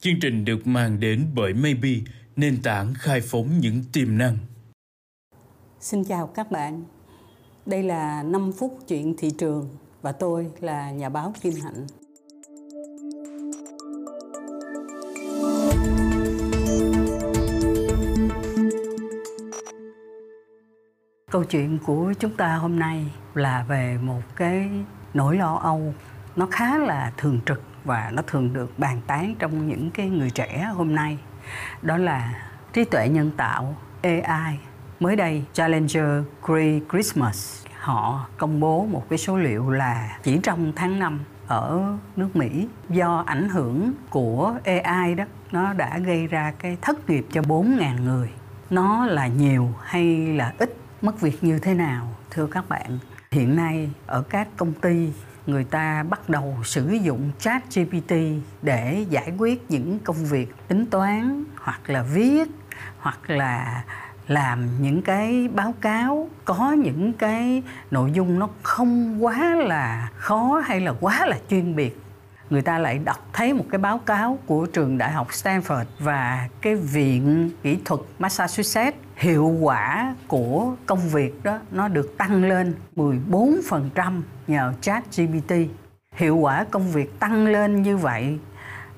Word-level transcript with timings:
Chương 0.00 0.20
trình 0.20 0.44
được 0.44 0.66
mang 0.66 1.00
đến 1.00 1.26
bởi 1.34 1.54
Maybe, 1.54 1.90
nền 2.36 2.62
tảng 2.62 2.94
khai 2.94 3.20
phóng 3.20 3.58
những 3.60 3.84
tiềm 3.92 4.18
năng. 4.18 4.36
Xin 5.80 6.04
chào 6.04 6.26
các 6.26 6.50
bạn. 6.50 6.82
Đây 7.66 7.82
là 7.82 8.22
5 8.22 8.52
phút 8.52 8.78
chuyện 8.88 9.14
thị 9.18 9.30
trường 9.38 9.68
và 10.02 10.12
tôi 10.12 10.50
là 10.60 10.90
nhà 10.90 11.08
báo 11.08 11.34
Kim 11.40 11.52
Hạnh. 11.62 11.86
Câu 21.30 21.44
chuyện 21.44 21.78
của 21.86 22.12
chúng 22.18 22.36
ta 22.36 22.56
hôm 22.56 22.78
nay 22.78 23.04
là 23.34 23.64
về 23.68 23.98
một 24.02 24.22
cái 24.36 24.70
nỗi 25.14 25.36
lo 25.36 25.54
âu 25.54 25.94
nó 26.36 26.48
khá 26.50 26.78
là 26.78 27.12
thường 27.16 27.40
trực 27.46 27.62
và 27.88 28.10
nó 28.12 28.22
thường 28.26 28.52
được 28.52 28.78
bàn 28.78 29.00
tán 29.06 29.34
trong 29.38 29.68
những 29.68 29.90
cái 29.90 30.08
người 30.08 30.30
trẻ 30.30 30.70
hôm 30.74 30.94
nay. 30.94 31.18
Đó 31.82 31.96
là 31.96 32.34
trí 32.72 32.84
tuệ 32.84 33.08
nhân 33.08 33.30
tạo 33.36 33.76
AI 34.02 34.58
mới 35.00 35.16
đây, 35.16 35.44
Challenger 35.52 36.24
Grey 36.42 36.80
Christmas, 36.90 37.66
họ 37.80 38.26
công 38.36 38.60
bố 38.60 38.86
một 38.86 39.04
cái 39.08 39.18
số 39.18 39.36
liệu 39.36 39.70
là 39.70 40.18
chỉ 40.22 40.38
trong 40.42 40.72
tháng 40.76 40.98
5 40.98 41.20
ở 41.46 41.96
nước 42.16 42.36
Mỹ, 42.36 42.68
do 42.88 43.24
ảnh 43.26 43.48
hưởng 43.48 43.92
của 44.10 44.54
AI 44.64 45.14
đó, 45.14 45.24
nó 45.52 45.72
đã 45.72 45.98
gây 45.98 46.26
ra 46.26 46.52
cái 46.58 46.76
thất 46.80 47.10
nghiệp 47.10 47.26
cho 47.32 47.42
4.000 47.42 48.04
người. 48.04 48.30
Nó 48.70 49.06
là 49.06 49.26
nhiều 49.26 49.74
hay 49.82 50.26
là 50.26 50.52
ít, 50.58 50.76
mất 51.02 51.20
việc 51.20 51.44
như 51.44 51.58
thế 51.58 51.74
nào, 51.74 52.08
thưa 52.30 52.46
các 52.46 52.68
bạn? 52.68 52.98
Hiện 53.30 53.56
nay, 53.56 53.90
ở 54.06 54.22
các 54.22 54.48
công 54.56 54.72
ty 54.72 55.12
người 55.48 55.64
ta 55.64 56.02
bắt 56.02 56.28
đầu 56.28 56.56
sử 56.64 56.90
dụng 56.90 57.30
chat 57.38 57.62
GPT 57.74 58.14
để 58.62 59.06
giải 59.10 59.32
quyết 59.38 59.70
những 59.70 59.98
công 59.98 60.24
việc 60.24 60.54
tính 60.68 60.86
toán, 60.86 61.44
hoặc 61.60 61.90
là 61.90 62.02
viết, 62.02 62.48
hoặc 62.98 63.30
là 63.30 63.84
làm 64.28 64.82
những 64.82 65.02
cái 65.02 65.48
báo 65.54 65.74
cáo. 65.80 66.28
Có 66.44 66.72
những 66.72 67.12
cái 67.12 67.62
nội 67.90 68.10
dung 68.12 68.38
nó 68.38 68.48
không 68.62 69.24
quá 69.24 69.54
là 69.54 70.08
khó 70.16 70.62
hay 70.64 70.80
là 70.80 70.94
quá 71.00 71.26
là 71.26 71.38
chuyên 71.50 71.76
biệt 71.76 72.00
người 72.50 72.62
ta 72.62 72.78
lại 72.78 72.98
đọc 72.98 73.28
thấy 73.32 73.52
một 73.52 73.64
cái 73.70 73.78
báo 73.78 73.98
cáo 73.98 74.38
của 74.46 74.66
trường 74.66 74.98
đại 74.98 75.12
học 75.12 75.28
Stanford 75.30 75.84
và 75.98 76.48
cái 76.60 76.74
viện 76.74 77.50
kỹ 77.62 77.78
thuật 77.84 78.00
Massachusetts, 78.18 78.98
hiệu 79.16 79.46
quả 79.60 80.14
của 80.26 80.74
công 80.86 81.08
việc 81.08 81.44
đó 81.44 81.58
nó 81.70 81.88
được 81.88 82.14
tăng 82.18 82.44
lên 82.44 82.74
14% 82.96 84.20
nhờ 84.46 84.72
chat 84.80 85.04
GPT. 85.16 85.52
Hiệu 86.12 86.36
quả 86.36 86.64
công 86.70 86.90
việc 86.92 87.20
tăng 87.20 87.46
lên 87.46 87.82
như 87.82 87.96
vậy, 87.96 88.38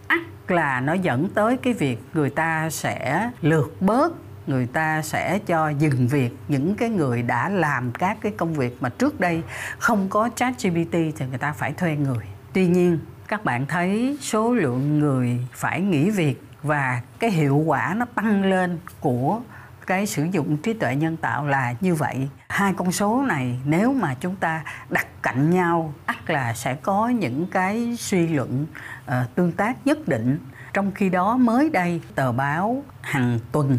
ắt 0.06 0.20
là 0.48 0.80
nó 0.80 0.92
dẫn 0.92 1.28
tới 1.28 1.56
cái 1.56 1.72
việc 1.72 1.98
người 2.14 2.30
ta 2.30 2.70
sẽ 2.70 3.30
lược 3.42 3.82
bớt, 3.82 4.12
người 4.46 4.66
ta 4.66 5.02
sẽ 5.02 5.38
cho 5.46 5.68
dừng 5.68 6.08
việc 6.08 6.30
những 6.48 6.74
cái 6.74 6.88
người 6.88 7.22
đã 7.22 7.48
làm 7.48 7.92
các 7.92 8.16
cái 8.20 8.32
công 8.36 8.54
việc 8.54 8.76
mà 8.80 8.88
trước 8.88 9.20
đây 9.20 9.42
không 9.78 10.08
có 10.08 10.28
chat 10.36 10.54
GPT 10.62 10.92
thì 10.92 11.26
người 11.28 11.38
ta 11.38 11.52
phải 11.52 11.72
thuê 11.72 11.96
người. 11.96 12.24
Tuy 12.52 12.66
nhiên 12.66 12.98
các 13.30 13.44
bạn 13.44 13.66
thấy 13.66 14.18
số 14.20 14.54
lượng 14.54 14.98
người 14.98 15.38
phải 15.52 15.80
nghỉ 15.80 16.10
việc 16.10 16.42
và 16.62 17.00
cái 17.18 17.30
hiệu 17.30 17.56
quả 17.56 17.94
nó 17.96 18.06
tăng 18.14 18.44
lên 18.44 18.78
của 19.00 19.40
cái 19.86 20.06
sử 20.06 20.24
dụng 20.24 20.56
trí 20.56 20.72
tuệ 20.72 20.96
nhân 20.96 21.16
tạo 21.16 21.46
là 21.46 21.74
như 21.80 21.94
vậy. 21.94 22.28
Hai 22.48 22.72
con 22.72 22.92
số 22.92 23.22
này 23.22 23.60
nếu 23.64 23.92
mà 23.92 24.14
chúng 24.20 24.36
ta 24.36 24.64
đặt 24.88 25.06
cạnh 25.22 25.50
nhau 25.50 25.94
ắt 26.06 26.30
là 26.30 26.54
sẽ 26.54 26.74
có 26.74 27.08
những 27.08 27.46
cái 27.46 27.96
suy 27.98 28.28
luận 28.28 28.66
uh, 29.06 29.14
tương 29.34 29.52
tác 29.52 29.86
nhất 29.86 30.08
định. 30.08 30.38
Trong 30.72 30.92
khi 30.92 31.08
đó 31.08 31.36
mới 31.36 31.70
đây 31.70 32.00
tờ 32.14 32.32
báo 32.32 32.82
hàng 33.00 33.38
tuần 33.52 33.78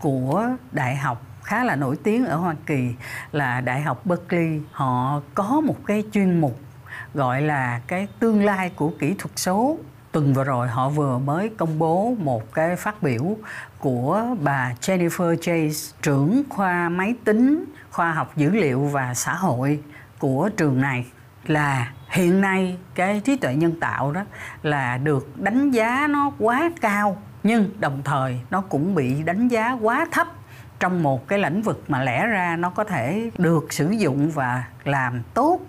của 0.00 0.48
đại 0.72 0.96
học 0.96 1.22
khá 1.42 1.64
là 1.64 1.76
nổi 1.76 1.96
tiếng 2.04 2.26
ở 2.26 2.36
Hoa 2.36 2.54
Kỳ 2.66 2.94
là 3.32 3.60
Đại 3.60 3.82
học 3.82 4.06
Berkeley 4.06 4.60
họ 4.72 5.20
có 5.34 5.60
một 5.60 5.76
cái 5.86 6.04
chuyên 6.12 6.40
mục 6.40 6.60
gọi 7.18 7.42
là 7.42 7.80
cái 7.86 8.08
tương 8.18 8.44
lai 8.44 8.70
của 8.76 8.92
kỹ 8.98 9.14
thuật 9.18 9.32
số. 9.36 9.78
Tuần 10.12 10.34
vừa 10.34 10.44
rồi 10.44 10.68
họ 10.68 10.88
vừa 10.88 11.18
mới 11.18 11.48
công 11.48 11.78
bố 11.78 12.14
một 12.18 12.54
cái 12.54 12.76
phát 12.76 13.02
biểu 13.02 13.36
của 13.78 14.26
bà 14.42 14.72
Jennifer 14.80 15.36
Chase, 15.36 15.96
trưởng 16.02 16.42
khoa 16.48 16.88
máy 16.88 17.14
tính, 17.24 17.64
khoa 17.90 18.12
học 18.12 18.36
dữ 18.36 18.50
liệu 18.50 18.80
và 18.80 19.14
xã 19.14 19.34
hội 19.34 19.80
của 20.18 20.50
trường 20.56 20.80
này, 20.80 21.06
là 21.46 21.92
hiện 22.08 22.40
nay 22.40 22.78
cái 22.94 23.20
trí 23.24 23.36
tuệ 23.36 23.54
nhân 23.54 23.80
tạo 23.80 24.12
đó 24.12 24.24
là 24.62 24.98
được 24.98 25.40
đánh 25.40 25.70
giá 25.70 26.06
nó 26.10 26.32
quá 26.38 26.70
cao, 26.80 27.22
nhưng 27.42 27.70
đồng 27.80 28.02
thời 28.04 28.40
nó 28.50 28.60
cũng 28.60 28.94
bị 28.94 29.22
đánh 29.22 29.48
giá 29.48 29.72
quá 29.80 30.06
thấp 30.12 30.26
trong 30.80 31.02
một 31.02 31.28
cái 31.28 31.38
lĩnh 31.38 31.62
vực 31.62 31.84
mà 31.88 32.02
lẽ 32.02 32.26
ra 32.26 32.56
nó 32.56 32.70
có 32.70 32.84
thể 32.84 33.30
được 33.38 33.72
sử 33.72 33.90
dụng 33.90 34.30
và 34.30 34.64
làm 34.84 35.22
tốt 35.34 35.60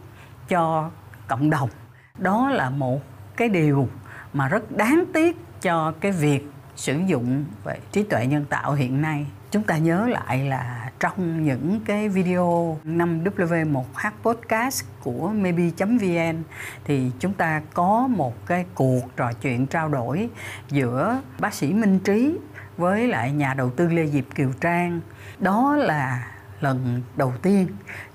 cho 0.50 0.90
cộng 1.30 1.50
đồng. 1.50 1.70
Đó 2.18 2.50
là 2.50 2.70
một 2.70 3.02
cái 3.38 3.50
điều 3.50 3.88
mà 4.34 4.48
rất 4.48 4.78
đáng 4.78 5.04
tiếc 5.14 5.38
cho 5.62 5.94
cái 6.02 6.12
việc 6.12 6.52
sử 6.76 6.98
dụng 7.08 7.46
về 7.64 7.78
trí 7.92 8.04
tuệ 8.04 8.26
nhân 8.28 8.46
tạo 8.46 8.74
hiện 8.74 9.02
nay. 9.02 9.26
Chúng 9.52 9.64
ta 9.64 9.78
nhớ 9.78 10.08
lại 10.08 10.46
là 10.46 10.92
trong 11.00 11.44
những 11.44 11.80
cái 11.86 12.10
video 12.10 12.78
5W1H 12.86 14.12
podcast 14.24 14.86
của 15.04 15.28
maybe.vn 15.28 16.44
thì 16.84 17.12
chúng 17.20 17.34
ta 17.34 17.62
có 17.74 18.08
một 18.08 18.46
cái 18.46 18.66
cuộc 18.76 19.02
trò 19.16 19.32
chuyện 19.42 19.68
trao 19.68 19.90
đổi 19.90 20.30
giữa 20.70 21.22
bác 21.40 21.54
sĩ 21.54 21.74
Minh 21.74 22.00
Trí 22.00 22.38
với 22.78 23.08
lại 23.08 23.32
nhà 23.32 23.54
đầu 23.54 23.70
tư 23.70 23.88
Lê 23.88 24.08
Diệp 24.08 24.26
Kiều 24.36 24.52
Trang. 24.62 25.00
Đó 25.40 25.76
là 25.76 26.28
lần 26.62 27.02
đầu 27.16 27.34
tiên 27.42 27.68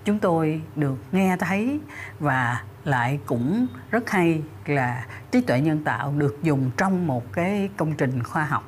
chúng 0.05 0.19
tôi 0.19 0.63
được 0.77 0.97
nghe 1.13 1.37
thấy 1.37 1.81
và 2.21 2.63
lại 2.85 3.21
cũng 3.27 3.67
rất 3.91 4.11
hay 4.11 4.43
là 4.67 5.07
trí 5.31 5.41
tuệ 5.41 5.61
nhân 5.61 5.85
tạo 5.85 6.13
được 6.17 6.39
dùng 6.43 6.71
trong 6.77 7.07
một 7.07 7.33
cái 7.33 7.69
công 7.77 7.95
trình 7.95 8.23
khoa 8.23 8.45
học 8.45 8.65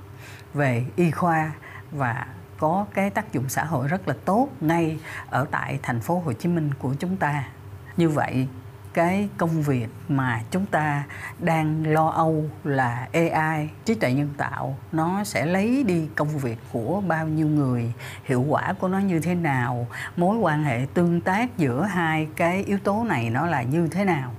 về 0.55 0.85
y 0.97 1.11
khoa 1.11 1.53
và 1.91 2.27
có 2.59 2.87
cái 2.95 3.11
tác 3.11 3.33
dụng 3.33 3.49
xã 3.49 3.65
hội 3.65 3.89
rất 3.89 4.09
là 4.09 4.15
tốt 4.25 4.49
ngay 4.61 4.99
ở 5.31 5.47
tại 5.51 5.79
thành 5.83 6.01
phố 6.01 6.23
Hồ 6.25 6.33
Chí 6.33 6.49
Minh 6.49 6.71
của 6.79 6.95
chúng 6.99 7.17
ta. 7.17 7.45
Như 7.97 8.09
vậy 8.09 8.49
cái 8.97 9.29
công 9.37 9.63
việc 9.63 9.87
mà 10.09 10.43
chúng 10.51 10.67
ta 10.67 11.05
đang 11.39 11.87
lo 11.87 12.09
âu 12.09 12.45
là 12.65 13.09
AI 13.13 13.69
trí 13.85 13.95
tuệ 13.95 14.13
nhân 14.13 14.29
tạo, 14.37 14.79
nó 14.93 15.25
sẽ 15.25 15.47
lấy 15.47 15.85
đi 15.85 16.09
công 16.15 16.29
việc 16.29 16.59
của 16.73 17.03
bao 17.09 17.27
nhiêu 17.27 17.47
người, 17.47 17.93
hiệu 18.25 18.45
quả 18.49 18.73
của 18.81 18.89
nó 18.89 18.99
như 18.99 19.21
thế 19.21 19.35
nào, 19.35 19.87
mối 20.17 20.37
quan 20.37 20.65
hệ 20.65 20.87
tương 20.95 21.21
tác 21.21 21.59
giữa 21.59 21.83
hai 21.83 22.29
cái 22.37 22.65
yếu 22.65 22.79
tố 22.79 23.05
này 23.05 23.31
nó 23.31 23.47
là 23.47 23.63
như 23.63 23.89
thế 23.89 24.05
nào. 24.05 24.33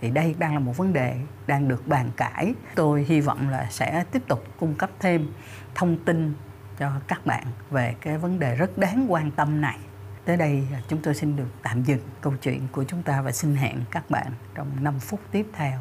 Thì 0.00 0.10
đây 0.10 0.34
đang 0.38 0.54
là 0.54 0.60
một 0.60 0.76
vấn 0.76 0.92
đề 0.92 1.16
đang 1.46 1.68
được 1.68 1.86
bàn 1.86 2.10
cãi. 2.16 2.54
Tôi 2.74 3.04
hy 3.08 3.20
vọng 3.20 3.48
là 3.48 3.66
sẽ 3.70 4.04
tiếp 4.12 4.22
tục 4.28 4.44
cung 4.60 4.74
cấp 4.74 4.90
thêm 5.00 5.28
thông 5.74 5.96
tin 5.96 6.34
cho 6.78 6.90
các 7.08 7.26
bạn 7.26 7.44
về 7.70 7.94
cái 8.00 8.18
vấn 8.18 8.38
đề 8.38 8.56
rất 8.56 8.78
đáng 8.78 9.06
quan 9.08 9.30
tâm 9.30 9.60
này. 9.60 9.78
Tới 10.24 10.36
đây 10.36 10.62
chúng 10.88 11.00
tôi 11.02 11.14
xin 11.14 11.36
được 11.36 11.48
tạm 11.62 11.82
dừng 11.82 12.00
câu 12.20 12.32
chuyện 12.42 12.60
của 12.72 12.84
chúng 12.84 13.02
ta 13.02 13.22
và 13.22 13.32
xin 13.32 13.54
hẹn 13.54 13.76
các 13.90 14.10
bạn 14.10 14.32
trong 14.54 14.68
5 14.80 15.00
phút 15.00 15.20
tiếp 15.32 15.46
theo. 15.52 15.80